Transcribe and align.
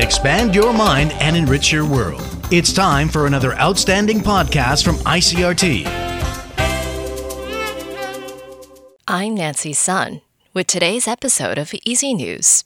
Expand 0.00 0.54
your 0.54 0.72
mind 0.72 1.12
and 1.20 1.36
enrich 1.36 1.70
your 1.70 1.84
world. 1.84 2.22
It's 2.50 2.72
time 2.72 3.06
for 3.06 3.26
another 3.26 3.52
outstanding 3.56 4.20
podcast 4.20 4.82
from 4.82 4.96
ICRT. 4.96 5.84
I'm 9.06 9.34
Nancy 9.34 9.74
Sun 9.74 10.22
with 10.54 10.68
today's 10.68 11.06
episode 11.06 11.58
of 11.58 11.74
EZ 11.86 12.02
News. 12.02 12.64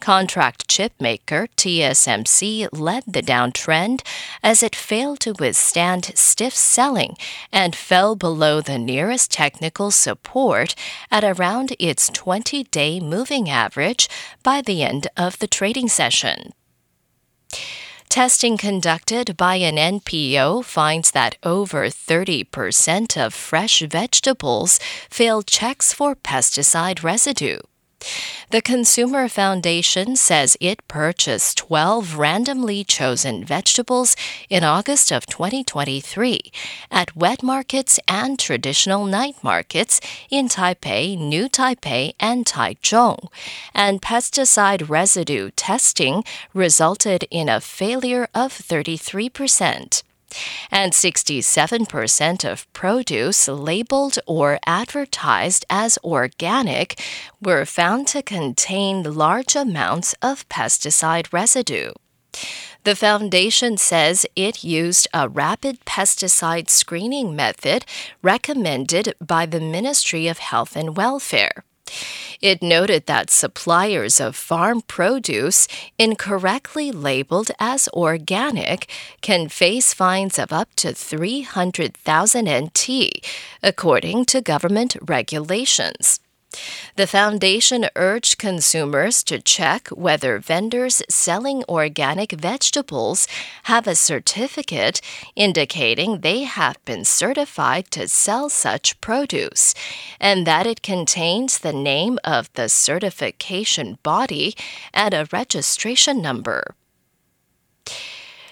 Contract 0.00 0.68
chip 0.68 0.92
maker 1.00 1.48
TSMC 1.56 2.68
led 2.72 3.04
the 3.06 3.22
downtrend 3.22 4.02
as 4.42 4.62
it 4.62 4.74
failed 4.74 5.20
to 5.20 5.34
withstand 5.38 6.12
stiff 6.14 6.54
selling 6.54 7.16
and 7.52 7.76
fell 7.76 8.16
below 8.16 8.60
the 8.60 8.78
nearest 8.78 9.30
technical 9.30 9.90
support 9.90 10.74
at 11.10 11.24
around 11.24 11.74
its 11.78 12.08
20 12.08 12.64
day 12.64 13.00
moving 13.00 13.48
average 13.48 14.08
by 14.42 14.60
the 14.60 14.82
end 14.82 15.08
of 15.16 15.38
the 15.38 15.46
trading 15.46 15.88
session. 15.88 16.52
Testing 18.12 18.58
conducted 18.58 19.38
by 19.38 19.54
an 19.54 19.76
NPO 19.76 20.66
finds 20.66 21.12
that 21.12 21.38
over 21.42 21.86
30% 21.86 23.16
of 23.16 23.32
fresh 23.32 23.80
vegetables 23.80 24.78
fail 25.08 25.40
checks 25.42 25.94
for 25.94 26.14
pesticide 26.14 27.02
residue. 27.02 27.60
The 28.50 28.60
Consumer 28.60 29.28
Foundation 29.28 30.14
says 30.14 30.56
it 30.60 30.86
purchased 30.86 31.56
12 31.56 32.16
randomly 32.18 32.84
chosen 32.84 33.44
vegetables 33.44 34.14
in 34.50 34.62
August 34.62 35.10
of 35.10 35.24
2023 35.26 36.52
at 36.90 37.16
wet 37.16 37.42
markets 37.42 37.98
and 38.06 38.38
traditional 38.38 39.06
night 39.06 39.36
markets 39.42 40.00
in 40.30 40.48
Taipei, 40.48 41.16
New 41.16 41.48
Taipei, 41.48 42.12
and 42.20 42.44
Taichung, 42.44 43.28
and 43.74 44.02
pesticide 44.02 44.88
residue 44.88 45.50
testing 45.56 46.22
resulted 46.52 47.24
in 47.30 47.48
a 47.48 47.60
failure 47.60 48.28
of 48.34 48.52
33 48.52 49.30
percent 49.30 50.02
and 50.70 50.92
67% 50.92 52.50
of 52.50 52.72
produce 52.72 53.48
labeled 53.48 54.18
or 54.26 54.58
advertised 54.66 55.64
as 55.68 55.98
organic 56.04 57.00
were 57.40 57.64
found 57.64 58.06
to 58.08 58.22
contain 58.22 59.02
large 59.02 59.54
amounts 59.56 60.14
of 60.22 60.48
pesticide 60.48 61.32
residue. 61.32 61.92
The 62.84 62.96
foundation 62.96 63.76
says 63.76 64.26
it 64.34 64.64
used 64.64 65.06
a 65.14 65.28
rapid 65.28 65.84
pesticide 65.84 66.68
screening 66.68 67.36
method 67.36 67.84
recommended 68.22 69.14
by 69.20 69.46
the 69.46 69.60
Ministry 69.60 70.26
of 70.26 70.38
Health 70.38 70.74
and 70.74 70.96
Welfare. 70.96 71.64
It 72.40 72.62
noted 72.62 73.06
that 73.06 73.30
suppliers 73.30 74.20
of 74.20 74.36
farm 74.36 74.82
produce 74.82 75.68
incorrectly 75.98 76.90
labeled 76.90 77.50
as 77.58 77.88
organic 77.92 78.88
can 79.20 79.48
face 79.48 79.94
fines 79.94 80.38
of 80.38 80.52
up 80.52 80.74
to 80.76 80.92
300,000 80.92 82.48
NT, 82.48 83.24
according 83.62 84.24
to 84.26 84.40
government 84.40 84.96
regulations. 85.02 86.20
The 86.96 87.06
foundation 87.06 87.88
urged 87.96 88.38
consumers 88.38 89.22
to 89.24 89.40
check 89.40 89.88
whether 89.88 90.38
vendors 90.38 91.02
selling 91.08 91.64
organic 91.68 92.32
vegetables 92.32 93.26
have 93.64 93.86
a 93.86 93.94
certificate 93.94 95.00
indicating 95.34 96.20
they 96.20 96.42
have 96.44 96.82
been 96.84 97.04
certified 97.04 97.90
to 97.92 98.08
sell 98.08 98.48
such 98.48 99.00
produce 99.00 99.74
and 100.20 100.46
that 100.46 100.66
it 100.66 100.82
contains 100.82 101.58
the 101.58 101.72
name 101.72 102.18
of 102.24 102.52
the 102.52 102.68
certification 102.68 103.98
body 104.02 104.54
and 104.92 105.14
a 105.14 105.26
registration 105.32 106.20
number. 106.20 106.74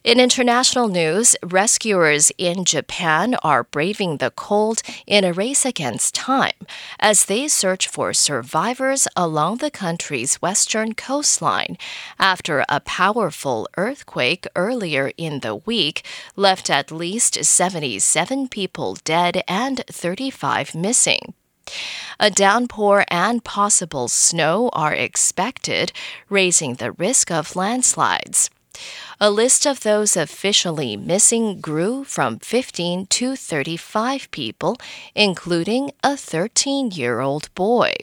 In 0.03 0.19
international 0.19 0.89
news, 0.89 1.37
rescuers 1.43 2.33
in 2.39 2.65
Japan 2.65 3.37
are 3.43 3.65
braving 3.65 4.17
the 4.17 4.31
cold 4.31 4.81
in 5.07 5.25
a 5.25 5.33
race 5.35 5.67
against 5.67 6.15
time 6.15 6.67
as 6.99 7.27
they 7.27 7.49
search 7.49 7.87
for 7.87 8.15
survivors 8.15 9.07
along 9.15 9.59
the 9.59 9.71
country's 9.71 10.37
western 10.37 10.95
coastline 10.95 11.77
after 12.19 12.65
a 12.67 12.81
powerful 12.81 13.69
earthquake 13.77 14.47
earlier 14.57 15.13
in 15.19 15.41
the 15.41 15.57
week 15.57 16.03
left 16.35 16.71
at 16.71 16.91
least 16.91 17.45
77 17.45 18.49
people 18.49 18.97
dead 19.05 19.43
and 19.47 19.85
35 19.87 20.75
missing. 20.75 21.35
A 22.19 22.31
downpour 22.31 23.05
and 23.09 23.45
possible 23.45 24.09
snow 24.09 24.71
are 24.73 24.95
expected, 24.95 25.93
raising 26.31 26.77
the 26.77 26.93
risk 26.93 27.31
of 27.31 27.55
landslides. 27.55 28.49
A 29.21 29.31
list 29.31 29.67
of 29.67 29.81
those 29.81 30.17
officially 30.17 30.97
missing 30.97 31.61
grew 31.61 32.05
from 32.05 32.39
15 32.39 33.07
to 33.07 33.37
35 33.37 34.31
people, 34.31 34.77
including 35.15 35.93
a 36.03 36.17
13 36.17 36.91
year 36.93 37.21
old 37.21 37.55
boy. 37.55 37.95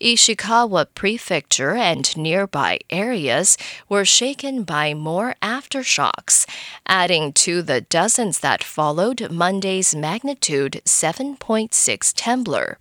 Ishikawa 0.00 0.86
Prefecture 0.94 1.74
and 1.74 2.16
nearby 2.16 2.78
areas 2.90 3.58
were 3.88 4.04
shaken 4.04 4.64
by 4.64 4.94
more 4.94 5.36
aftershocks, 5.42 6.46
adding 6.86 7.32
to 7.34 7.62
the 7.62 7.82
dozens 7.82 8.40
that 8.40 8.64
followed 8.64 9.30
Monday's 9.30 9.94
magnitude 9.94 10.80
7.6 10.84 12.14
tremor. 12.14 12.78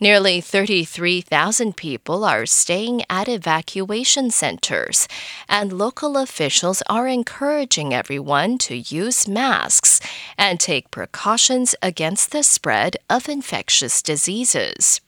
Nearly 0.00 0.40
33,000 0.40 1.76
people 1.76 2.24
are 2.24 2.46
staying 2.46 3.02
at 3.08 3.28
evacuation 3.28 4.30
centers, 4.30 5.06
and 5.48 5.72
local 5.72 6.16
officials 6.16 6.82
are 6.88 7.06
encouraging 7.06 7.94
everyone 7.94 8.58
to 8.58 8.76
use 8.76 9.28
masks 9.28 10.00
and 10.36 10.58
take 10.58 10.90
precautions 10.90 11.74
against 11.80 12.32
the 12.32 12.42
spread 12.42 12.96
of 13.08 13.28
infectious 13.28 14.02
diseases. 14.02 15.00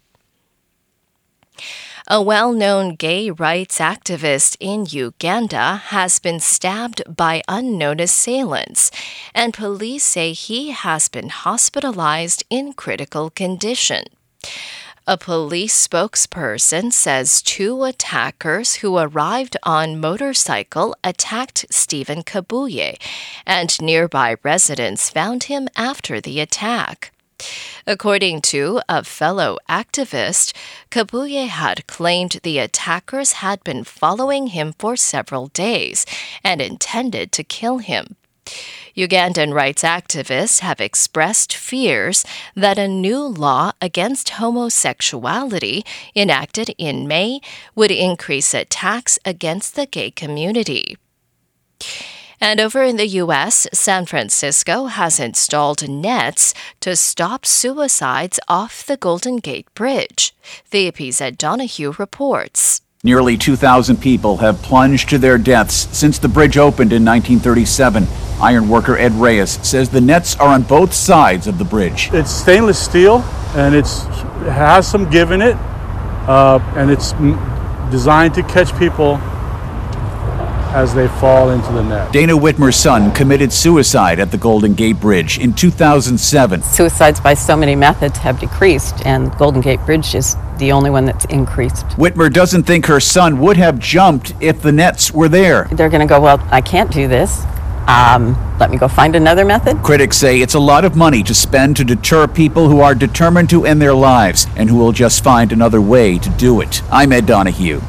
A 2.08 2.22
well 2.22 2.52
known 2.52 2.94
gay 2.94 3.30
rights 3.30 3.78
activist 3.78 4.56
in 4.60 4.86
Uganda 4.88 5.82
has 5.86 6.20
been 6.20 6.38
stabbed 6.38 7.02
by 7.08 7.42
unknown 7.48 7.98
assailants, 7.98 8.92
and 9.34 9.52
police 9.52 10.04
say 10.04 10.32
he 10.32 10.70
has 10.70 11.08
been 11.08 11.30
hospitalized 11.30 12.44
in 12.48 12.74
critical 12.74 13.30
condition. 13.30 14.04
A 15.08 15.16
police 15.16 15.86
spokesperson 15.86 16.92
says 16.92 17.40
two 17.40 17.84
attackers 17.84 18.76
who 18.76 18.96
arrived 18.96 19.56
on 19.62 20.00
motorcycle 20.00 20.96
attacked 21.04 21.64
Steven 21.70 22.24
Kabuye, 22.24 23.00
and 23.46 23.80
nearby 23.80 24.36
residents 24.42 25.08
found 25.08 25.44
him 25.44 25.68
after 25.76 26.20
the 26.20 26.40
attack. 26.40 27.12
According 27.86 28.40
to 28.42 28.80
a 28.88 29.04
fellow 29.04 29.58
activist, 29.68 30.52
Kabuye 30.90 31.46
had 31.46 31.86
claimed 31.86 32.40
the 32.42 32.58
attackers 32.58 33.32
had 33.32 33.62
been 33.62 33.84
following 33.84 34.48
him 34.48 34.74
for 34.76 34.96
several 34.96 35.46
days 35.48 36.04
and 36.42 36.60
intended 36.60 37.30
to 37.32 37.44
kill 37.44 37.78
him. 37.78 38.16
Ugandan 38.96 39.52
rights 39.52 39.82
activists 39.82 40.60
have 40.60 40.80
expressed 40.80 41.54
fears 41.54 42.24
that 42.54 42.78
a 42.78 42.88
new 42.88 43.20
law 43.20 43.72
against 43.82 44.30
homosexuality 44.30 45.84
enacted 46.14 46.74
in 46.78 47.06
May 47.06 47.40
would 47.74 47.90
increase 47.90 48.54
attacks 48.54 49.18
against 49.26 49.76
the 49.76 49.84
gay 49.84 50.10
community. 50.10 50.96
And 52.40 52.58
over 52.58 52.82
in 52.82 52.96
the 52.96 53.06
U.S., 53.06 53.66
San 53.72 54.06
Francisco 54.06 54.86
has 54.86 55.20
installed 55.20 55.86
nets 55.86 56.54
to 56.80 56.96
stop 56.96 57.44
suicides 57.44 58.40
off 58.48 58.86
the 58.86 58.96
Golden 58.96 59.36
Gate 59.38 59.72
Bridge. 59.74 60.34
The 60.70 60.88
AP's 60.88 61.20
Donahue 61.36 61.92
reports. 61.98 62.80
Nearly 63.04 63.36
2,000 63.36 63.98
people 63.98 64.38
have 64.38 64.62
plunged 64.62 65.10
to 65.10 65.18
their 65.18 65.36
deaths 65.36 65.86
since 65.96 66.18
the 66.18 66.28
bridge 66.28 66.56
opened 66.56 66.92
in 66.94 67.04
1937. 67.04 68.06
Iron 68.40 68.68
worker 68.68 68.96
Ed 68.98 69.12
Reyes 69.12 69.58
says 69.66 69.88
the 69.88 70.00
nets 70.00 70.36
are 70.36 70.48
on 70.48 70.62
both 70.62 70.92
sides 70.92 71.46
of 71.46 71.58
the 71.58 71.64
bridge. 71.64 72.10
It's 72.12 72.30
stainless 72.30 72.78
steel 72.78 73.22
and 73.54 73.74
it's 73.74 74.04
has 74.44 74.86
some 74.86 75.08
give 75.10 75.30
in 75.30 75.40
it, 75.40 75.56
uh, 76.28 76.58
and 76.76 76.90
it's 76.90 77.12
designed 77.90 78.34
to 78.34 78.42
catch 78.42 78.76
people 78.78 79.18
as 80.76 80.94
they 80.94 81.08
fall 81.08 81.50
into 81.50 81.72
the 81.72 81.82
net. 81.82 82.12
Dayna 82.12 82.38
Whitmer's 82.38 82.76
son 82.76 83.10
committed 83.12 83.50
suicide 83.50 84.20
at 84.20 84.30
the 84.30 84.36
Golden 84.36 84.74
Gate 84.74 85.00
Bridge 85.00 85.38
in 85.38 85.54
2007. 85.54 86.62
Suicides 86.62 87.18
by 87.18 87.32
so 87.32 87.56
many 87.56 87.74
methods 87.74 88.18
have 88.18 88.38
decreased, 88.38 89.06
and 89.06 89.34
Golden 89.38 89.62
Gate 89.62 89.80
Bridge 89.86 90.14
is 90.14 90.36
the 90.58 90.72
only 90.72 90.90
one 90.90 91.06
that's 91.06 91.24
increased. 91.26 91.86
Whitmer 91.96 92.30
doesn't 92.30 92.64
think 92.64 92.86
her 92.86 93.00
son 93.00 93.40
would 93.40 93.56
have 93.56 93.78
jumped 93.78 94.34
if 94.40 94.60
the 94.60 94.72
nets 94.72 95.12
were 95.12 95.30
there. 95.30 95.64
They're 95.72 95.88
going 95.88 96.06
to 96.06 96.06
go, 96.06 96.20
Well, 96.20 96.46
I 96.50 96.60
can't 96.60 96.92
do 96.92 97.08
this. 97.08 97.42
Um, 97.86 98.36
let 98.58 98.70
me 98.70 98.78
go 98.78 98.88
find 98.88 99.14
another 99.14 99.44
method. 99.44 99.82
Critics 99.82 100.16
say 100.16 100.40
it's 100.40 100.54
a 100.54 100.58
lot 100.58 100.84
of 100.84 100.96
money 100.96 101.22
to 101.22 101.34
spend 101.34 101.76
to 101.76 101.84
deter 101.84 102.26
people 102.26 102.68
who 102.68 102.80
are 102.80 102.94
determined 102.94 103.50
to 103.50 103.64
end 103.64 103.80
their 103.80 103.94
lives 103.94 104.46
and 104.56 104.68
who 104.68 104.76
will 104.76 104.92
just 104.92 105.22
find 105.22 105.52
another 105.52 105.80
way 105.80 106.18
to 106.18 106.30
do 106.30 106.60
it. 106.60 106.82
I'm 106.90 107.12
Ed 107.12 107.26
Donahue. 107.26 107.80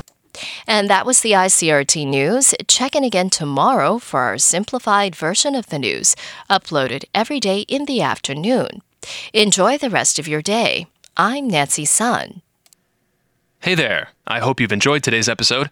And 0.67 0.89
that 0.89 1.05
was 1.05 1.21
the 1.21 1.31
ICRT 1.31 2.07
news. 2.07 2.53
Check 2.67 2.95
in 2.95 3.03
again 3.03 3.29
tomorrow 3.29 3.97
for 3.97 4.21
our 4.21 4.37
simplified 4.37 5.15
version 5.15 5.55
of 5.55 5.67
the 5.67 5.79
news, 5.79 6.15
uploaded 6.49 7.05
every 7.15 7.39
day 7.39 7.61
in 7.61 7.85
the 7.85 8.01
afternoon. 8.01 8.81
Enjoy 9.33 9.77
the 9.77 9.89
rest 9.89 10.19
of 10.19 10.27
your 10.27 10.41
day. 10.41 10.87
I'm 11.15 11.47
Nancy 11.47 11.85
Sun. 11.85 12.41
Hey 13.61 13.73
there. 13.73 14.09
I 14.27 14.39
hope 14.39 14.59
you've 14.59 14.71
enjoyed 14.71 15.01
today's 15.01 15.29
episode. 15.29 15.71